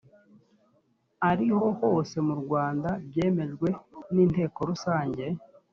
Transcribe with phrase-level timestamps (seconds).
[1.29, 3.67] ariho hose mu rwanda byemejwe
[4.13, 5.25] n inteko rusange